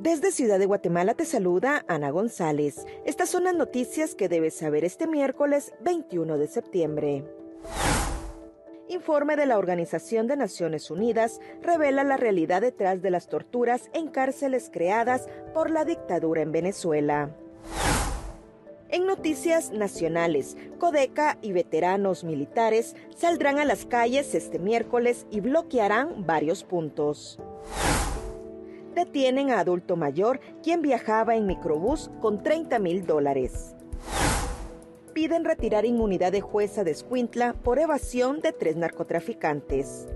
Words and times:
Desde 0.00 0.30
Ciudad 0.30 0.60
de 0.60 0.66
Guatemala 0.66 1.14
te 1.14 1.24
saluda 1.24 1.84
Ana 1.88 2.10
González. 2.10 2.86
Estas 3.04 3.30
son 3.30 3.42
las 3.42 3.56
noticias 3.56 4.14
que 4.14 4.28
debes 4.28 4.54
saber 4.54 4.84
este 4.84 5.08
miércoles 5.08 5.74
21 5.80 6.38
de 6.38 6.46
septiembre. 6.46 7.24
Informe 8.86 9.34
de 9.34 9.46
la 9.46 9.58
Organización 9.58 10.28
de 10.28 10.36
Naciones 10.36 10.92
Unidas 10.92 11.40
revela 11.62 12.04
la 12.04 12.16
realidad 12.16 12.60
detrás 12.60 13.02
de 13.02 13.10
las 13.10 13.26
torturas 13.26 13.90
en 13.92 14.06
cárceles 14.06 14.70
creadas 14.72 15.28
por 15.52 15.68
la 15.68 15.84
dictadura 15.84 16.42
en 16.42 16.52
Venezuela. 16.52 17.34
En 18.90 19.04
noticias 19.04 19.72
nacionales, 19.72 20.56
Codeca 20.78 21.38
y 21.42 21.50
veteranos 21.50 22.22
militares 22.22 22.94
saldrán 23.16 23.58
a 23.58 23.64
las 23.64 23.84
calles 23.84 24.36
este 24.36 24.60
miércoles 24.60 25.26
y 25.28 25.40
bloquearán 25.40 26.24
varios 26.24 26.62
puntos 26.62 27.40
detienen 28.98 29.50
a 29.50 29.60
adulto 29.60 29.96
mayor 29.96 30.40
quien 30.62 30.82
viajaba 30.82 31.36
en 31.36 31.46
microbús 31.46 32.10
con 32.20 32.42
30 32.42 32.78
mil 32.80 33.06
dólares. 33.06 33.76
Piden 35.14 35.44
retirar 35.44 35.84
inmunidad 35.84 36.32
de 36.32 36.40
jueza 36.40 36.84
de 36.84 36.90
Escuintla 36.90 37.52
por 37.52 37.78
evasión 37.78 38.40
de 38.40 38.52
tres 38.52 38.76
narcotraficantes. 38.76 40.06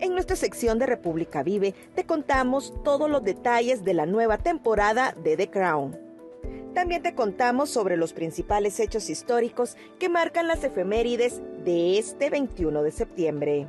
En 0.00 0.14
nuestra 0.14 0.34
sección 0.34 0.78
de 0.78 0.86
República 0.86 1.42
Vive 1.42 1.74
te 1.94 2.04
contamos 2.04 2.72
todos 2.82 3.08
los 3.08 3.22
detalles 3.22 3.84
de 3.84 3.94
la 3.94 4.06
nueva 4.06 4.38
temporada 4.38 5.14
de 5.22 5.36
The 5.36 5.50
Crown. 5.50 5.98
También 6.74 7.02
te 7.02 7.14
contamos 7.14 7.68
sobre 7.68 7.98
los 7.98 8.14
principales 8.14 8.80
hechos 8.80 9.10
históricos 9.10 9.76
que 9.98 10.08
marcan 10.08 10.48
las 10.48 10.64
efemérides 10.64 11.42
de 11.64 11.98
este 11.98 12.30
21 12.30 12.82
de 12.82 12.90
septiembre. 12.90 13.68